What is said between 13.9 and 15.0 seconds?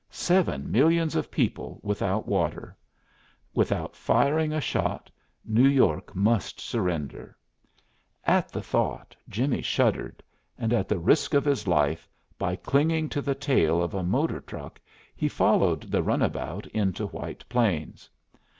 a motor truck,